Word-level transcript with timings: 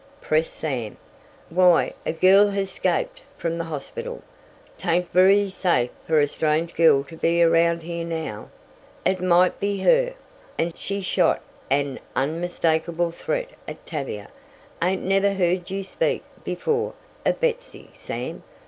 pressed 0.19 0.53
Sam. 0.53 0.97
"Why, 1.49 1.93
a 2.07 2.11
girl 2.11 2.47
has 2.47 2.71
'scaped 2.71 3.21
from 3.37 3.59
the 3.59 3.65
hospital. 3.65 4.23
'Tain't 4.79 5.11
very 5.13 5.47
safe 5.47 5.91
fer 6.07 6.19
a 6.19 6.27
strange 6.27 6.73
girl 6.73 7.03
to 7.03 7.15
be 7.15 7.43
around 7.43 7.83
here 7.83 8.03
now. 8.03 8.49
It 9.05 9.21
might 9.21 9.59
be 9.59 9.81
her," 9.81 10.15
and 10.57 10.75
she 10.75 11.01
shot 11.01 11.39
an 11.69 11.99
unmistakable 12.15 13.11
threat 13.11 13.49
at 13.67 13.85
Tavia. 13.85 14.29
"Ain't 14.81 15.03
never 15.03 15.33
heard 15.33 15.69
you 15.69 15.83
speak, 15.83 16.23
before, 16.43 16.93
of 17.23 17.39
Betsy, 17.39 17.91
Sam. 17.93 18.41